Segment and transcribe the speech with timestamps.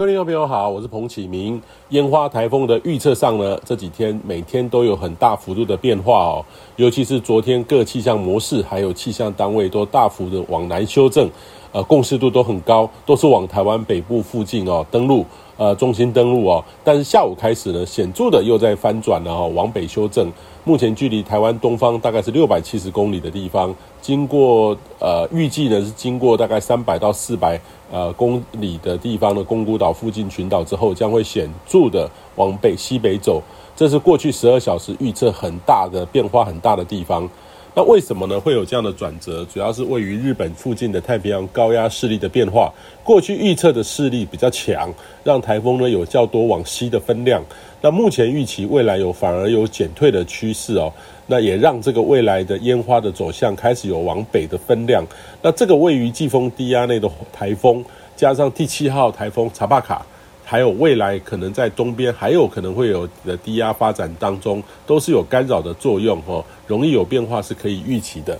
[0.00, 1.60] 各位朋友好，我是彭启明。
[1.90, 6.44] 烟花台风的预测上呢，这几天每天都有很大幅度的变化哦，
[6.76, 11.28] 尤其是昨天各气象模式还有气象单位都大幅的往南修正，
[11.72, 15.24] 呃，共识度都很高，都是往台湾北部附近哦登陆，
[15.56, 16.64] 呃，中心登陆哦。
[16.82, 20.30] 但是下午开始呢，显著的又在翻转了哦，往北修正。
[20.64, 27.58] 目前距离台湾东方大概是六百七十公里的地方，经过呃预计呢是经过大概三百到四百
[27.90, 33.40] 呃公里的地方的宫古岛附近群岛之后，将会显著的往北西北走。
[33.74, 37.26] 这是过去十二小时预测很大的变化很大的地方。
[37.72, 38.38] 那为什么呢？
[38.38, 39.44] 会有这样的转折？
[39.44, 42.72] 主要是位于日本附近的太平洋高压势力的变化。
[43.04, 44.92] 过去预测的势力比较强，
[45.22, 47.40] 让台风呢有较多往西的分量。
[47.80, 50.92] 那目前预期未来有反而有减退的趋势哦。
[51.28, 55.04] 那也让这个未来的烟花的走向开始有往北的分量。
[55.40, 57.84] 那这个位于季风低压内的台风，
[58.16, 60.04] 加上第七号台风查帕卡。
[60.50, 68.36] 还有未来可能在东边还有可能会有的低压发展当中，都是有干扰的作用哦，容易有变化是可以预期的。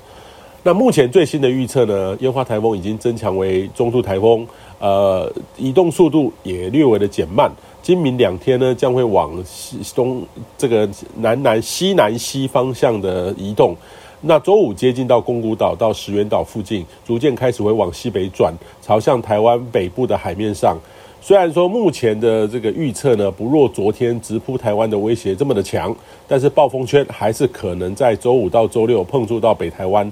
[0.65, 4.45] 那目前最新的预测呢，烟花台风已经增强为中度台风，
[4.81, 7.49] 呃，移动速度也略微的减慢。
[7.81, 10.27] 今明两天呢，将会往西东
[10.59, 13.77] 这个南南西南西方向的移动。
[14.21, 18.53] 那周五接近到宫古岛到石垣岛附近，逐渐开始会往西北转，
[18.83, 20.77] 朝向台湾北部的海面上。
[21.23, 25.95] 虽然说目前的这个预测呢，不若昨天直扑台湾的威胁这么的强，
[26.27, 30.11] 但是暴风圈还是可能在周五到周六碰触到北台湾。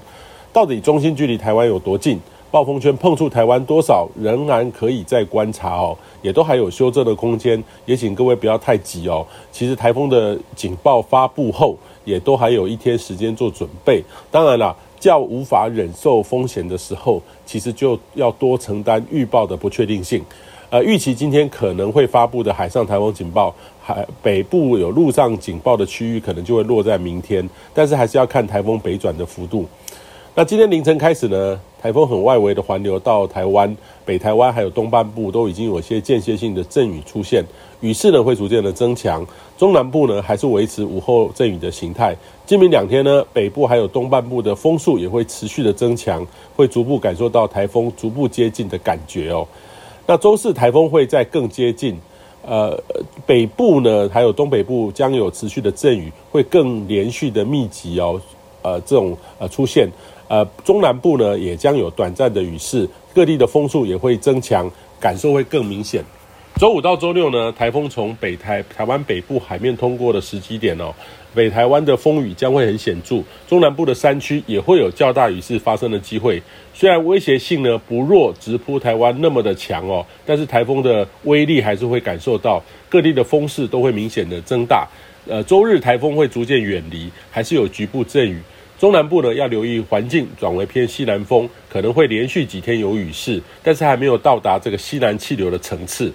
[0.53, 2.19] 到底中心距离台湾有多近？
[2.51, 4.07] 暴风圈碰触台湾多少？
[4.21, 7.61] 仍然可以再观察哦，也都还有修正的空间。
[7.85, 9.25] 也请各位不要太急哦。
[9.51, 14.03] 其实台风的警报发布后，也都还有一天时间做准备。
[14.29, 20.23] 当然了，较无法忍受风险的时候，其实就要多承担预报的不确定性。
[20.71, 27.47] 呃，预期今天可能会发布的海上台风警报，海北部有陆上警报的区域，可能就会落在明天。
[27.73, 29.65] 但是还是要看台风北转的幅度。
[30.35, 33.75] 那今天凌晨开始呢，台风很外围的环流到台湾、
[34.05, 37.43] 北台湾还有东半部都已经有些间歇性的阵雨出现，
[37.81, 39.25] 雨势呢会逐渐的增强。
[39.57, 42.15] 中南部呢还是维持午后阵雨的形态。
[42.45, 46.23] 今明两天呢，北部还有东半部的风速也会持续的增强，
[46.55, 49.47] 会逐步感受到台风逐步接近的感觉哦。
[50.09, 51.95] 那周四台风会在更接近，
[52.41, 52.75] 呃，
[53.27, 58.19] 北部呢，还有东北部将有持续的阵雨，会更连续的密集哦，
[58.63, 59.87] 呃，这种呃出现，
[60.27, 64.67] 呃，中南部呢也将有短暂的雨势，各地的风速也会增强，
[64.99, 66.03] 感受会更明显。
[66.59, 70.93] 周五到周六呢，台风从北台台湾北部海面通过的时机点哦，
[71.33, 76.43] 北台湾的风雨将会很显著，中南部的山区也会有较大雨势发生的机会。
[76.73, 84.85] 虽然威胁性呢不弱直扑台湾那么的强哦，但是台风的威力还是会感受到，各地的风势都会明显的增大。
[85.29, 88.37] 呃，周日台风会逐渐远离，还是有局部阵雨。
[88.77, 96.11] 中南部呢要留意环境转为偏西南风，可能会连续几天有雨势，但是还没有到达这个西南气流的层次。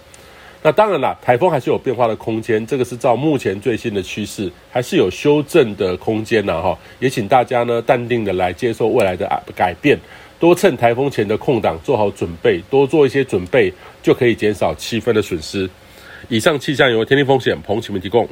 [0.66, 6.78] 那当然啦，台风还是有变化的空间，这个是照目前最新的趋势，还是有修正的空间呐哈。
[6.98, 9.98] 也请大家呢淡定的来接受未来的改变，
[10.40, 13.70] 多趁台风前的空档做好准备，多做一些准备
[14.02, 15.68] 就可以减少气氛的损失。
[16.30, 18.26] 以上气象由天气风险彭启明提供。